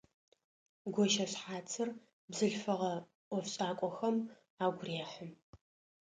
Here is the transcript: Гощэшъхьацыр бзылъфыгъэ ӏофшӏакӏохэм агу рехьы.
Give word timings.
Гощэшъхьацыр 0.93 1.89
бзылъфыгъэ 2.29 2.93
ӏофшӏакӏохэм 3.29 4.15
агу 4.63 4.83
рехьы. 4.87 5.27